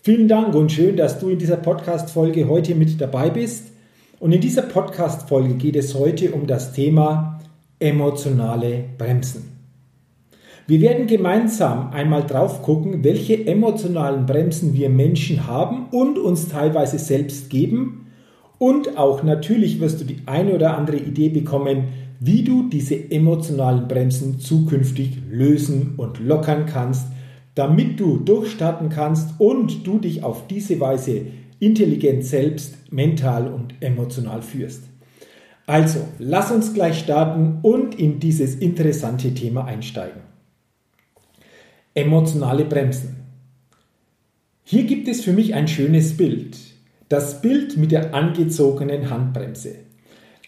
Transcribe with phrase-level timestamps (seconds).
[0.00, 3.72] Vielen Dank und schön, dass du in dieser Podcast-Folge heute mit dabei bist.
[4.20, 7.40] Und in dieser Podcast-Folge geht es heute um das Thema
[7.80, 9.58] emotionale Bremsen.
[10.68, 17.00] Wir werden gemeinsam einmal drauf gucken, welche emotionalen Bremsen wir Menschen haben und uns teilweise
[17.00, 18.06] selbst geben.
[18.58, 21.88] Und auch natürlich wirst du die eine oder andere Idee bekommen,
[22.20, 27.08] wie du diese emotionalen Bremsen zukünftig lösen und lockern kannst,
[27.58, 31.22] damit du durchstarten kannst und du dich auf diese Weise
[31.58, 34.84] intelligent selbst, mental und emotional führst.
[35.66, 40.20] Also, lass uns gleich starten und in dieses interessante Thema einsteigen.
[41.94, 43.16] Emotionale Bremsen.
[44.62, 46.56] Hier gibt es für mich ein schönes Bild.
[47.08, 49.74] Das Bild mit der angezogenen Handbremse.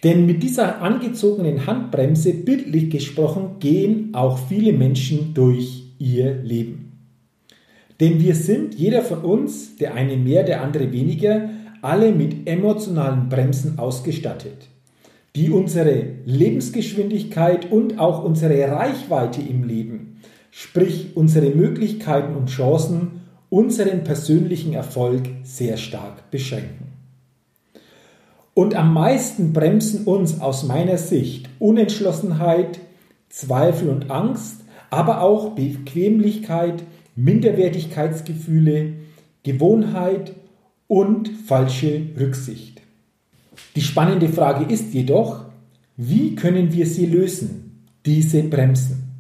[0.05, 6.90] Denn mit dieser angezogenen Handbremse, bildlich gesprochen, gehen auch viele Menschen durch ihr Leben.
[8.01, 11.51] Denn wir sind, jeder von uns, der eine mehr, der andere weniger,
[11.83, 14.69] alle mit emotionalen Bremsen ausgestattet,
[15.37, 20.21] die unsere Lebensgeschwindigkeit und auch unsere Reichweite im Leben,
[20.51, 23.21] sprich unsere Möglichkeiten und Chancen,
[23.51, 26.93] unseren persönlichen Erfolg sehr stark beschränken.
[28.55, 32.81] Und am meisten bremsen uns aus meiner Sicht Unentschlossenheit,
[33.29, 36.83] Zweifel und Angst, aber auch Bequemlichkeit,
[37.25, 38.95] Minderwertigkeitsgefühle,
[39.43, 40.35] Gewohnheit
[40.87, 42.81] und falsche Rücksicht.
[43.77, 45.45] Die spannende Frage ist jedoch,
[45.97, 49.11] wie können wir sie lösen, diese Bremsen?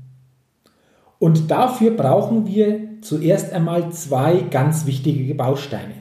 [1.18, 5.94] Und dafür brauchen wir zuerst einmal zwei ganz wichtige Bausteine.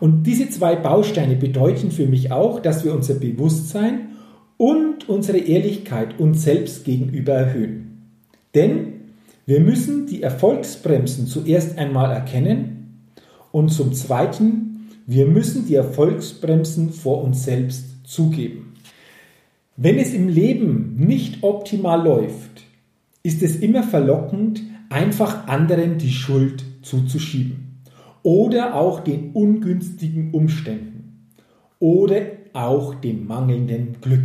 [0.00, 4.08] Und diese zwei Bausteine bedeuten für mich auch, dass wir unser Bewusstsein
[4.56, 8.10] und unsere Ehrlichkeit uns selbst gegenüber erhöhen.
[8.54, 8.93] Denn
[9.46, 13.10] wir müssen die Erfolgsbremsen zuerst einmal erkennen
[13.52, 18.74] und zum Zweiten, wir müssen die Erfolgsbremsen vor uns selbst zugeben.
[19.76, 22.62] Wenn es im Leben nicht optimal läuft,
[23.22, 27.80] ist es immer verlockend, einfach anderen die Schuld zuzuschieben
[28.22, 31.28] oder auch den ungünstigen Umständen
[31.80, 32.22] oder
[32.54, 34.24] auch dem mangelnden Glück.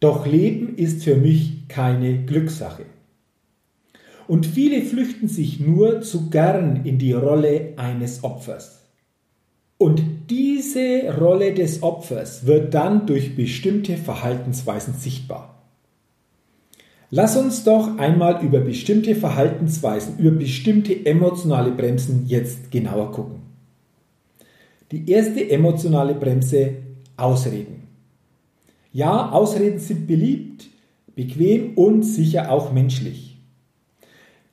[0.00, 2.84] Doch Leben ist für mich keine Glückssache.
[4.30, 8.78] Und viele flüchten sich nur zu gern in die Rolle eines Opfers.
[9.76, 15.64] Und diese Rolle des Opfers wird dann durch bestimmte Verhaltensweisen sichtbar.
[17.10, 23.40] Lass uns doch einmal über bestimmte Verhaltensweisen, über bestimmte emotionale Bremsen jetzt genauer gucken.
[24.92, 26.74] Die erste emotionale Bremse,
[27.16, 27.82] Ausreden.
[28.92, 30.68] Ja, Ausreden sind beliebt,
[31.16, 33.29] bequem und sicher auch menschlich.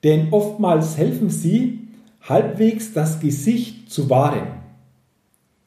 [0.08, 1.80] Denn oftmals helfen sie,
[2.22, 4.48] halbwegs das Gesicht zu wahren.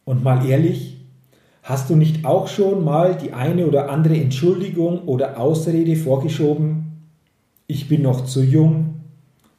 [0.06, 0.96] Und mal ehrlich,
[1.62, 7.02] hast du nicht auch schon mal die eine oder andere Entschuldigung oder Ausrede vorgeschoben?
[7.66, 9.00] Ich bin noch zu jung,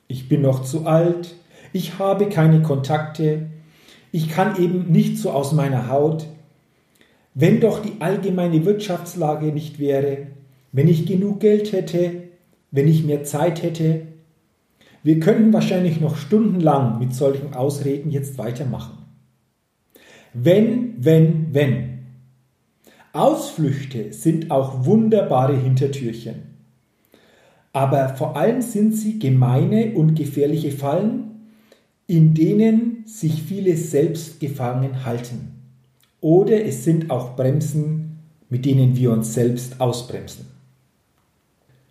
[0.07, 1.35] ich bin noch zu alt,
[1.73, 3.51] ich habe keine Kontakte,
[4.11, 6.25] ich kann eben nicht so aus meiner Haut.
[7.35, 10.25] Wenn doch die allgemeine Wirtschaftslage nicht wäre,
[10.71, 12.23] wenn ich genug Geld hätte,
[12.71, 14.07] wenn ich mehr Zeit hätte,
[15.03, 18.97] wir könnten wahrscheinlich noch stundenlang mit solchen Ausreden jetzt weitermachen.
[20.33, 21.99] Wenn, wenn, wenn.
[23.13, 26.51] Ausflüchte sind auch wunderbare Hintertürchen.
[27.73, 31.31] Aber vor allem sind sie gemeine und gefährliche Fallen,
[32.07, 35.53] in denen sich viele selbst gefangen halten.
[36.19, 38.19] Oder es sind auch Bremsen,
[38.49, 40.45] mit denen wir uns selbst ausbremsen.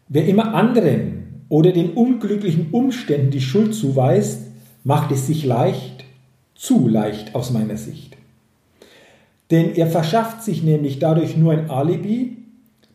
[0.09, 4.47] Wer immer anderen oder den unglücklichen Umständen die Schuld zuweist,
[4.85, 6.05] macht es sich leicht,
[6.55, 8.17] zu leicht aus meiner Sicht.
[9.51, 12.39] Denn er verschafft sich nämlich dadurch nur ein Alibi,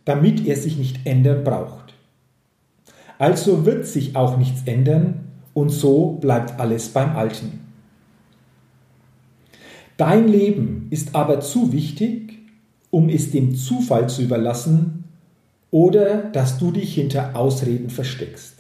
[0.06, 1.94] damit er sich nicht ändern braucht.
[3.20, 7.60] Also wird sich auch nichts ändern und so bleibt alles beim Alten.
[9.98, 12.40] Dein Leben ist aber zu wichtig,
[12.90, 15.05] um es dem Zufall zu überlassen
[15.72, 18.56] oder dass du dich hinter Ausreden versteckst.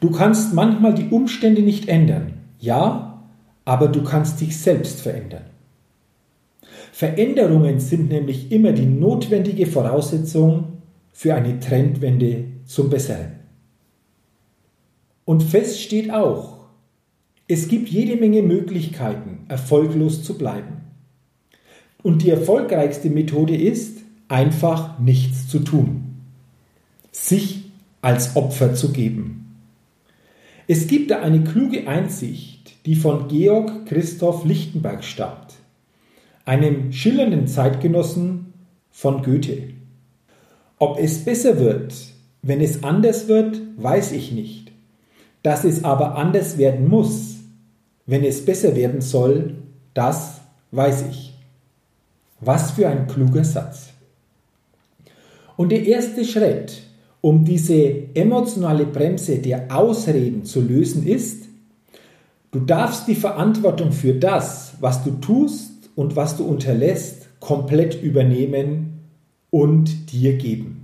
[0.00, 3.22] Du kannst manchmal die Umstände nicht ändern, ja,
[3.64, 5.44] aber du kannst dich selbst verändern.
[6.92, 10.78] Veränderungen sind nämlich immer die notwendige Voraussetzung
[11.12, 13.32] für eine Trendwende zum Besseren.
[15.24, 16.58] Und fest steht auch,
[17.48, 20.82] es gibt jede Menge Möglichkeiten, erfolglos zu bleiben.
[22.02, 24.01] Und die erfolgreichste Methode ist,
[24.32, 26.22] einfach nichts zu tun.
[27.12, 27.64] Sich
[28.00, 29.58] als Opfer zu geben.
[30.66, 35.52] Es gibt da eine kluge Einsicht, die von Georg Christoph Lichtenberg stammt,
[36.46, 38.54] einem schillernden Zeitgenossen
[38.90, 39.74] von Goethe.
[40.78, 41.94] Ob es besser wird,
[42.40, 44.72] wenn es anders wird, weiß ich nicht.
[45.42, 47.36] Dass es aber anders werden muss,
[48.06, 49.56] wenn es besser werden soll,
[49.92, 50.40] das
[50.70, 51.34] weiß ich.
[52.40, 53.91] Was für ein kluger Satz.
[55.56, 56.82] Und der erste Schritt,
[57.20, 61.44] um diese emotionale Bremse der Ausreden zu lösen, ist,
[62.50, 69.00] du darfst die Verantwortung für das, was du tust und was du unterlässt, komplett übernehmen
[69.50, 70.82] und dir geben.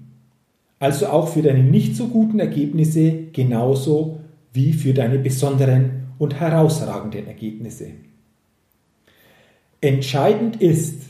[0.78, 4.20] Also auch für deine nicht so guten Ergebnisse genauso
[4.52, 7.86] wie für deine besonderen und herausragenden Ergebnisse.
[9.80, 11.02] Entscheidend ist,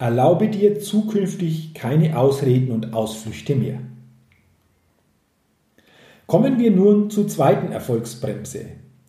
[0.00, 3.80] erlaube dir zukünftig keine Ausreden und Ausflüchte mehr.
[6.26, 8.60] Kommen wir nun zur zweiten Erfolgsbremse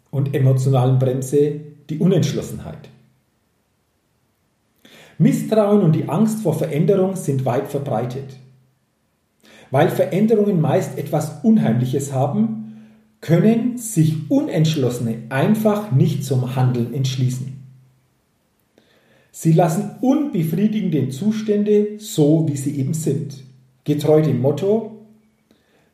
[0.10, 2.90] und emotionalen Bremse, die Unentschlossenheit.
[5.18, 8.38] Misstrauen und die Angst vor Veränderung sind weit verbreitet.
[9.70, 12.90] Weil Veränderungen meist etwas Unheimliches haben,
[13.22, 17.61] können sich Unentschlossene einfach nicht zum Handeln entschließen.
[19.44, 23.44] Sie lassen unbefriedigende Zustände so, wie sie eben sind.
[23.86, 25.00] Getreu dem Motto,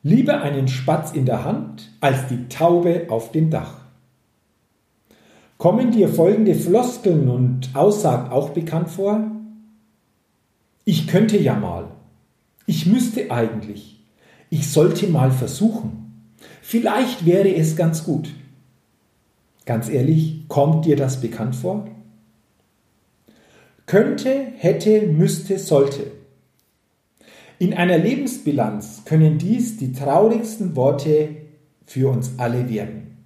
[0.02, 3.80] lieber einen Spatz in der Hand als die Taube auf dem Dach.
[5.56, 9.30] Kommen dir folgende Floskeln und Aussagen auch bekannt vor?
[10.84, 11.88] Ich könnte ja mal.
[12.66, 13.98] Ich müsste eigentlich.
[14.50, 16.34] Ich sollte mal versuchen.
[16.60, 18.28] Vielleicht wäre es ganz gut.
[19.64, 21.88] Ganz ehrlich, kommt dir das bekannt vor?
[23.88, 26.10] Könnte, hätte, müsste, sollte.
[27.58, 31.30] In einer Lebensbilanz können dies die traurigsten Worte
[31.86, 33.16] für uns alle werden.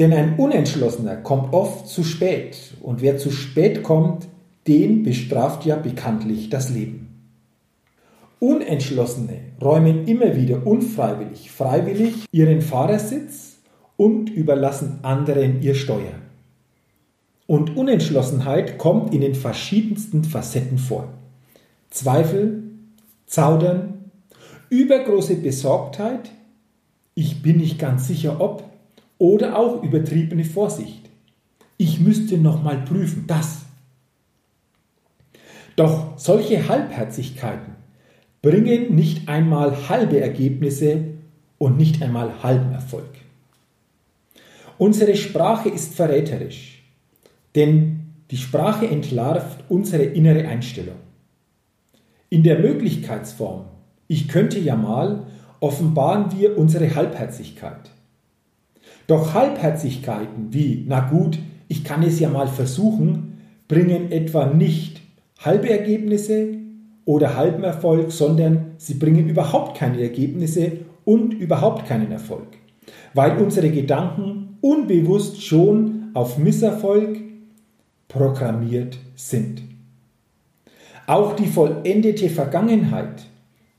[0.00, 4.26] Denn ein Unentschlossener kommt oft zu spät und wer zu spät kommt,
[4.66, 7.30] den bestraft ja bekanntlich das Leben.
[8.40, 13.58] Unentschlossene räumen immer wieder unfreiwillig, freiwillig ihren Fahrersitz
[13.96, 16.14] und überlassen anderen ihr Steuer.
[17.52, 21.12] Und Unentschlossenheit kommt in den verschiedensten Facetten vor.
[21.90, 22.62] Zweifel,
[23.26, 24.10] Zaudern,
[24.70, 26.30] übergroße Besorgtheit,
[27.14, 28.64] ich bin nicht ganz sicher ob,
[29.18, 31.10] oder auch übertriebene Vorsicht.
[31.76, 33.66] Ich müsste nochmal prüfen, das.
[35.76, 37.74] Doch solche Halbherzigkeiten
[38.40, 41.04] bringen nicht einmal halbe Ergebnisse
[41.58, 43.10] und nicht einmal halben Erfolg.
[44.78, 46.81] Unsere Sprache ist verräterisch,
[47.54, 50.96] denn die Sprache entlarvt unsere innere Einstellung.
[52.30, 53.66] In der Möglichkeitsform
[54.08, 55.26] ich könnte ja mal
[55.60, 57.90] offenbaren wir unsere Halbherzigkeit.
[59.06, 65.00] Doch Halbherzigkeiten wie na gut, ich kann es ja mal versuchen, bringen etwa nicht
[65.38, 66.58] halbe Ergebnisse,
[67.04, 70.72] oder halben Erfolg, sondern sie bringen überhaupt keine Ergebnisse
[71.04, 72.46] und überhaupt keinen Erfolg,
[73.14, 77.18] weil unsere Gedanken unbewusst schon auf Misserfolg
[78.12, 79.62] programmiert sind.
[81.06, 83.24] Auch die vollendete Vergangenheit,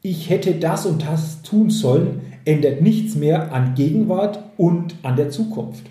[0.02, 5.30] ich hätte das und das tun sollen, ändert nichts mehr an Gegenwart und an der
[5.30, 5.86] Zukunft.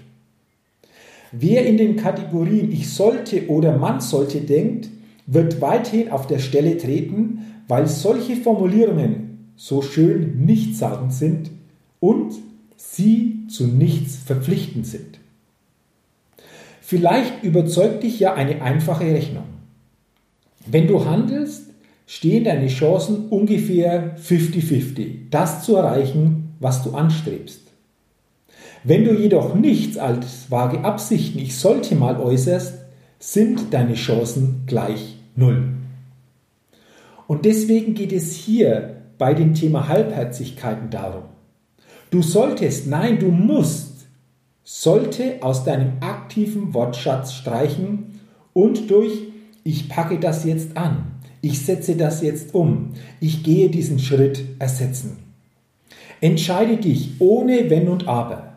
[1.30, 4.90] Wer in den Kategorien ich sollte oder man sollte denkt,
[5.26, 11.50] wird weithin auf der Stelle treten, weil solche Formulierungen so schön nichtssagend sind
[12.00, 12.34] und
[12.76, 15.11] sie zu nichts verpflichtend sind.
[16.92, 19.44] Vielleicht überzeugt dich ja eine einfache Rechnung.
[20.66, 21.70] Wenn du handelst,
[22.06, 27.62] stehen deine Chancen ungefähr 50-50, das zu erreichen, was du anstrebst.
[28.84, 32.74] Wenn du jedoch nichts als vage Absichten, ich sollte mal äußerst,
[33.18, 35.70] sind deine Chancen gleich null.
[37.26, 41.22] Und deswegen geht es hier bei dem Thema Halbherzigkeiten darum.
[42.10, 43.91] Du solltest, nein, du musst,
[44.64, 48.20] sollte aus deinem aktiven Wortschatz streichen
[48.52, 49.12] und durch
[49.64, 52.90] ich packe das jetzt an, ich setze das jetzt um,
[53.20, 55.18] ich gehe diesen Schritt ersetzen.
[56.20, 58.52] Entscheide dich ohne Wenn und Aber.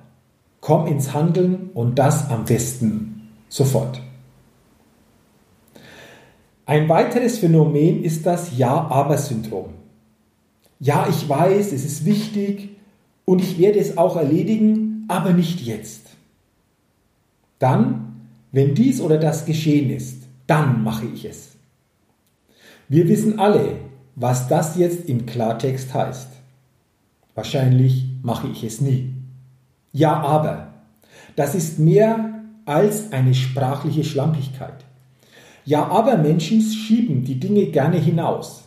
[0.62, 4.02] Komm ins Handeln und das am besten sofort.
[6.68, 9.74] Ein weiteres Phänomen ist das Ja-Aber-Syndrom.
[10.80, 12.70] Ja, ich weiß, es ist wichtig
[13.24, 16.10] und ich werde es auch erledigen, aber nicht jetzt.
[17.60, 21.56] Dann, wenn dies oder das geschehen ist, dann mache ich es.
[22.88, 23.78] Wir wissen alle,
[24.16, 26.30] was das jetzt im Klartext heißt.
[27.34, 29.14] Wahrscheinlich mache ich es nie.
[29.92, 30.74] Ja, aber,
[31.36, 34.86] das ist mehr als eine sprachliche Schlampigkeit.
[35.66, 38.64] Ja, aber Menschen schieben die Dinge gerne hinaus.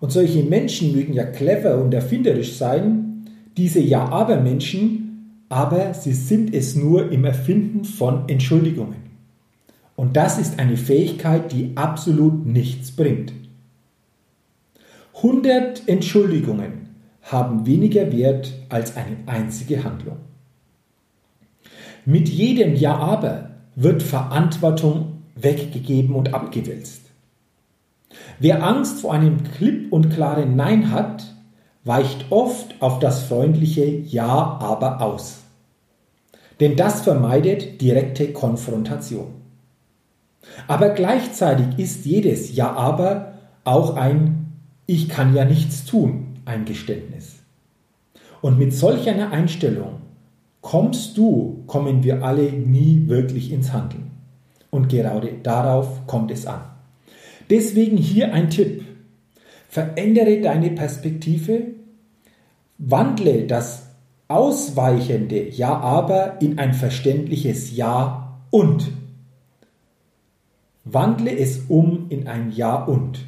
[0.00, 3.26] Und solche Menschen mögen ja clever und erfinderisch sein,
[3.56, 5.01] diese Ja, aber Menschen,
[5.52, 9.02] aber sie sind es nur im Erfinden von Entschuldigungen.
[9.96, 13.34] Und das ist eine Fähigkeit, die absolut nichts bringt.
[15.16, 16.88] 100 Entschuldigungen
[17.20, 20.16] haben weniger Wert als eine einzige Handlung.
[22.06, 27.02] Mit jedem Ja aber wird Verantwortung weggegeben und abgewälzt.
[28.38, 31.26] Wer Angst vor einem klipp und klaren Nein hat,
[31.84, 35.41] weicht oft auf das freundliche Ja aber aus.
[36.62, 39.34] Denn das vermeidet direkte Konfrontation.
[40.68, 43.32] Aber gleichzeitig ist jedes Ja aber
[43.64, 44.52] auch ein
[44.86, 47.40] Ich kann ja nichts tun Eingeständnis.
[48.42, 50.02] Und mit solch einer Einstellung
[50.60, 54.12] kommst du, kommen wir alle nie wirklich ins Handeln.
[54.70, 56.60] Und gerade darauf kommt es an.
[57.50, 58.84] Deswegen hier ein Tipp.
[59.68, 61.72] Verändere deine Perspektive,
[62.78, 63.91] wandle das
[64.32, 68.90] ausweichende Ja aber in ein verständliches Ja und.
[70.84, 73.20] Wandle es um in ein Ja und.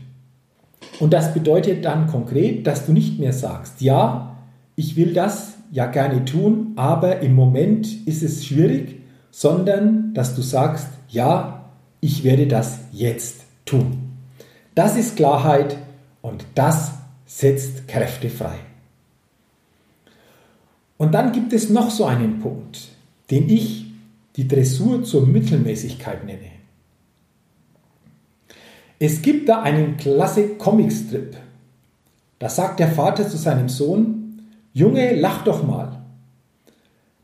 [1.00, 4.36] Und das bedeutet dann konkret, dass du nicht mehr sagst, ja,
[4.76, 10.42] ich will das ja gerne tun, aber im Moment ist es schwierig, sondern dass du
[10.42, 11.70] sagst, ja,
[12.00, 14.12] ich werde das jetzt tun.
[14.74, 15.76] Das ist Klarheit
[16.22, 16.92] und das
[17.26, 18.58] setzt Kräfte frei.
[20.96, 22.88] Und dann gibt es noch so einen Punkt,
[23.30, 23.86] den ich
[24.36, 26.50] die Dressur zur Mittelmäßigkeit nenne.
[28.98, 31.36] Es gibt da einen klasse Comicstrip.
[32.38, 36.00] Da sagt der Vater zu seinem Sohn, Junge, lach doch mal.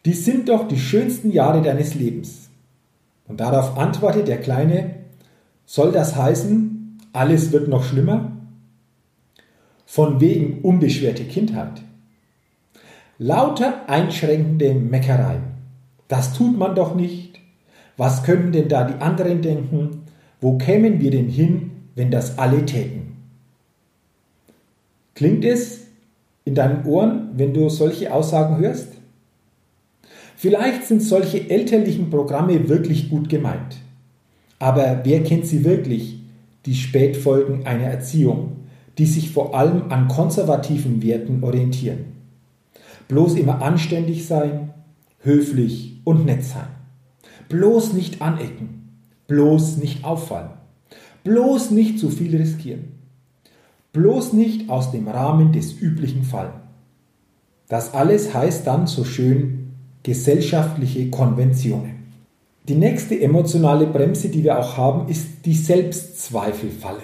[0.04, 2.48] Die sind doch die schönsten Jahre deines Lebens.
[3.26, 4.94] Und darauf antwortet der Kleine,
[5.66, 8.32] soll das heißen, alles wird noch schlimmer?
[9.86, 11.82] Von wegen unbeschwerte Kindheit.
[13.22, 15.42] Lauter einschränkende Meckereien.
[16.08, 17.38] Das tut man doch nicht.
[17.98, 20.04] Was könnten denn da die anderen denken?
[20.40, 23.18] Wo kämen wir denn hin, wenn das alle täten?
[25.14, 25.82] Klingt es
[26.46, 28.94] in deinen Ohren, wenn du solche Aussagen hörst?
[30.34, 33.82] Vielleicht sind solche elterlichen Programme wirklich gut gemeint.
[34.58, 36.20] Aber wer kennt sie wirklich,
[36.64, 38.64] die Spätfolgen einer Erziehung,
[38.96, 42.19] die sich vor allem an konservativen Werten orientieren?
[43.10, 44.72] Bloß immer anständig sein,
[45.18, 46.68] höflich und nett sein.
[47.48, 50.50] Bloß nicht anecken, bloß nicht auffallen,
[51.24, 52.92] bloß nicht zu viel riskieren,
[53.92, 56.52] bloß nicht aus dem Rahmen des Üblichen fallen.
[57.66, 59.72] Das alles heißt dann so schön
[60.04, 62.12] gesellschaftliche Konventionen.
[62.68, 67.02] Die nächste emotionale Bremse, die wir auch haben, ist die Selbstzweifelfalle.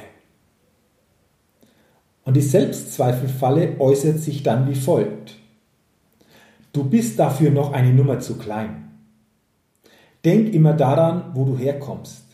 [2.22, 5.34] Und die Selbstzweifelfalle äußert sich dann wie folgt.
[6.76, 8.90] Du bist dafür noch eine Nummer zu klein.
[10.26, 12.26] Denk immer daran, wo du herkommst.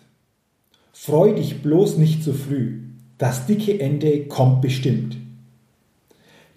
[0.92, 2.80] Freu dich bloß nicht zu früh.
[3.18, 5.16] Das dicke Ende kommt bestimmt.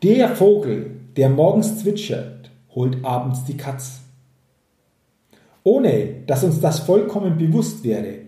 [0.01, 3.99] Der Vogel, der morgens zwitschert, holt abends die Katz.
[5.61, 8.21] Ohne dass uns das vollkommen bewusst wäre,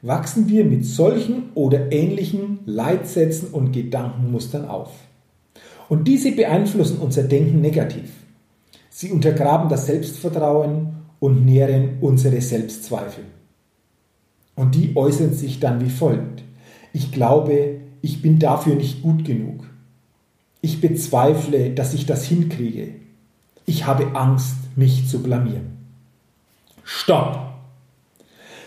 [0.00, 4.92] wachsen wir mit solchen oder ähnlichen Leitsätzen und Gedankenmustern auf.
[5.90, 8.10] Und diese beeinflussen unser Denken negativ.
[8.98, 13.24] Sie untergraben das Selbstvertrauen und nähren unsere Selbstzweifel.
[14.54, 16.42] Und die äußern sich dann wie folgt.
[16.94, 19.64] Ich glaube, ich bin dafür nicht gut genug.
[20.62, 22.94] Ich bezweifle, dass ich das hinkriege.
[23.66, 25.76] Ich habe Angst, mich zu blamieren.
[26.82, 27.52] Stopp!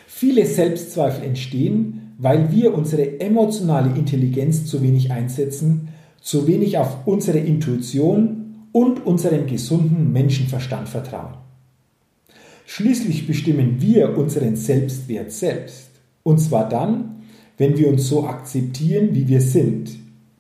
[0.05, 5.87] Viele Selbstzweifel entstehen, weil wir unsere emotionale Intelligenz zu wenig einsetzen,
[6.21, 8.38] zu wenig auf unsere Intuition
[8.71, 11.35] und unserem gesunden Menschenverstand vertrauen.
[12.65, 15.89] Schließlich bestimmen wir unseren Selbstwert selbst.
[16.23, 17.23] Und zwar dann,
[17.57, 19.89] wenn wir uns so akzeptieren, wie wir sind,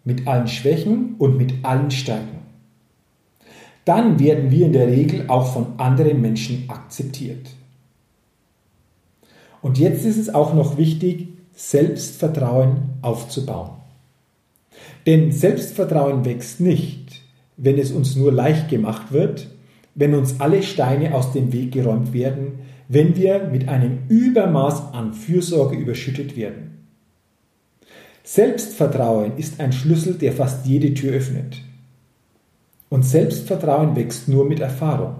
[0.03, 2.39] mit allen Schwächen und mit allen Stärken.
[3.85, 7.49] Dann werden wir in der Regel auch von anderen Menschen akzeptiert.
[9.61, 13.71] Und jetzt ist es auch noch wichtig, Selbstvertrauen aufzubauen.
[15.05, 17.08] Denn Selbstvertrauen wächst nicht,
[17.61, 19.47] wenn es uns nur leicht gemacht wird,
[19.95, 25.13] wenn uns alle Steine aus dem Weg geräumt werden, wenn wir mit einem Übermaß an
[25.13, 26.87] Fürsorge überschüttet werden.
[28.23, 31.57] Selbstvertrauen ist ein Schlüssel, der fast jede Tür öffnet.
[32.89, 35.15] Und Selbstvertrauen wächst nur mit Erfahrung,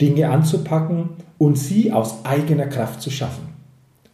[0.00, 3.48] Dinge anzupacken und sie aus eigener Kraft zu schaffen.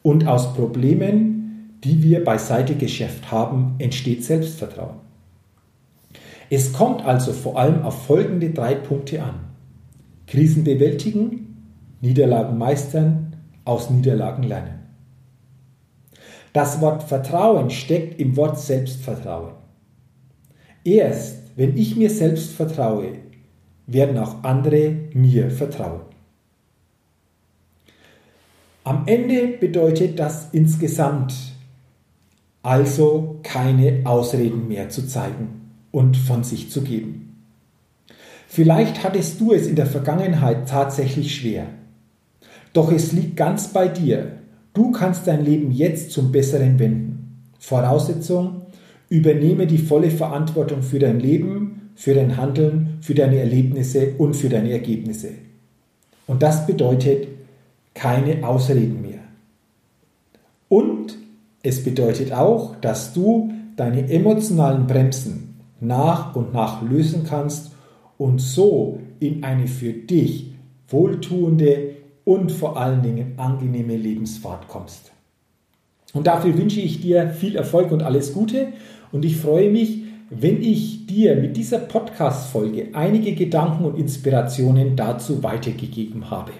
[0.02, 5.05] Und aus Problemen, die wir beiseite geschäft haben, entsteht Selbstvertrauen.
[6.50, 9.40] Es kommt also vor allem auf folgende drei Punkte an.
[10.26, 14.80] Krisen bewältigen, Niederlagen meistern, aus Niederlagen lernen.
[16.52, 19.54] Das Wort Vertrauen steckt im Wort Selbstvertrauen.
[20.84, 23.12] Erst wenn ich mir selbst vertraue,
[23.86, 26.02] werden auch andere mir vertrauen.
[28.84, 31.34] Am Ende bedeutet das insgesamt
[32.62, 35.65] also keine Ausreden mehr zu zeigen
[35.96, 37.42] und von sich zu geben.
[38.48, 41.68] Vielleicht hattest du es in der Vergangenheit tatsächlich schwer.
[42.74, 44.32] Doch es liegt ganz bei dir.
[44.74, 47.40] Du kannst dein Leben jetzt zum Besseren wenden.
[47.58, 48.66] Voraussetzung,
[49.08, 54.50] übernehme die volle Verantwortung für dein Leben, für dein Handeln, für deine Erlebnisse und für
[54.50, 55.30] deine Ergebnisse.
[56.26, 57.26] Und das bedeutet,
[57.94, 59.20] keine Ausreden mehr.
[60.68, 61.16] Und
[61.62, 65.45] es bedeutet auch, dass du deine emotionalen Bremsen
[65.80, 67.72] nach und nach lösen kannst
[68.18, 70.52] und so in eine für dich
[70.88, 75.12] wohltuende und vor allen Dingen angenehme Lebensfahrt kommst.
[76.12, 78.68] Und dafür wünsche ich dir viel Erfolg und alles Gute
[79.12, 85.42] und ich freue mich, wenn ich dir mit dieser Podcast-Folge einige Gedanken und Inspirationen dazu
[85.42, 86.52] weitergegeben habe.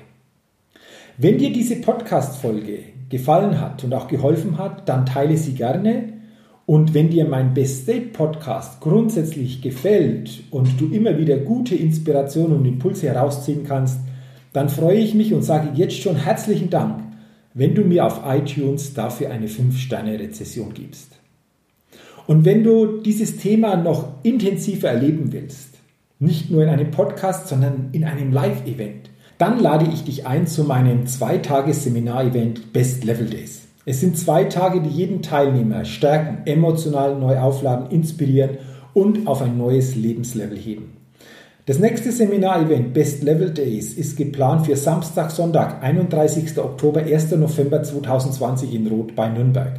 [1.19, 6.13] Wenn dir diese Podcast-Folge gefallen hat und auch geholfen hat, dann teile sie gerne.
[6.67, 12.59] Und wenn dir mein Best State Podcast grundsätzlich gefällt und du immer wieder gute Inspirationen
[12.59, 14.01] und Impulse herausziehen kannst,
[14.53, 17.05] dann freue ich mich und sage jetzt schon herzlichen Dank,
[17.55, 21.13] wenn du mir auf iTunes dafür eine 5-Sterne-Rezession gibst.
[22.27, 25.75] Und wenn du dieses Thema noch intensiver erleben willst,
[26.19, 30.65] nicht nur in einem Podcast, sondern in einem Live-Event, dann lade ich dich ein zu
[30.65, 33.66] meinem Zwei-Tages-Seminar-Event Best Level Days.
[33.89, 38.59] Es sind zwei Tage, die jeden Teilnehmer stärken, emotional neu aufladen, inspirieren
[38.95, 40.97] und auf ein neues Lebenslevel heben.
[41.67, 46.59] Das nächste Seminar-Event Best Level Days ist geplant für Samstag, Sonntag, 31.
[46.59, 47.31] Oktober, 1.
[47.37, 49.79] November 2020 in Rot bei Nürnberg.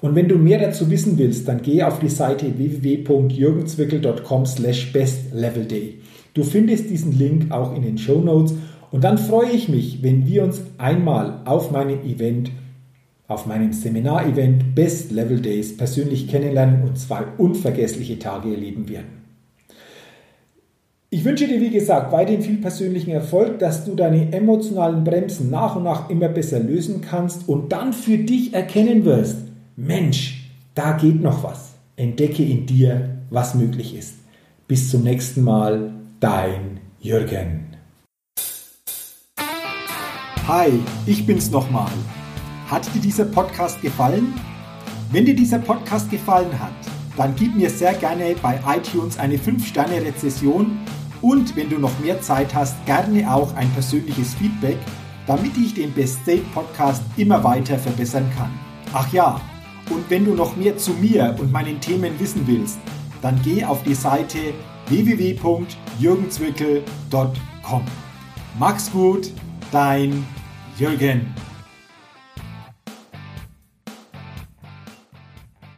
[0.00, 6.00] Und wenn du mehr dazu wissen willst, dann geh auf die Seite www.jürgenzwickel.com slash bestlevelday.
[6.34, 8.54] Du findest diesen Link auch in den Show Notes
[8.90, 12.50] und dann freue ich mich, wenn wir uns einmal auf meinem Event,
[13.26, 19.24] auf meinem Seminar-Event Best Level Days persönlich kennenlernen und zwei unvergessliche Tage erleben werden.
[21.10, 25.76] Ich wünsche dir, wie gesagt, weiterhin viel persönlichen Erfolg, dass du deine emotionalen Bremsen nach
[25.76, 29.36] und nach immer besser lösen kannst und dann für dich erkennen wirst,
[29.76, 31.74] Mensch, da geht noch was.
[31.96, 34.14] Entdecke in dir, was möglich ist.
[34.66, 37.66] Bis zum nächsten Mal, dein Jürgen.
[40.48, 40.72] Hi,
[41.06, 41.92] ich bin's nochmal.
[42.68, 44.34] Hat dir dieser Podcast gefallen?
[45.10, 46.72] Wenn dir dieser Podcast gefallen hat,
[47.16, 50.76] dann gib mir sehr gerne bei iTunes eine 5-Sterne-Rezession
[51.22, 54.78] und wenn du noch mehr Zeit hast, gerne auch ein persönliches Feedback,
[55.26, 58.50] damit ich den Best State Podcast immer weiter verbessern kann.
[58.92, 59.40] Ach ja,
[59.90, 62.78] und wenn du noch mehr zu mir und meinen Themen wissen willst,
[63.22, 64.38] dann geh auf die Seite
[64.88, 67.82] www.jürgenzwickel.com.
[68.58, 69.30] Mach's gut!
[69.74, 70.24] dein
[70.78, 71.34] Jürgen.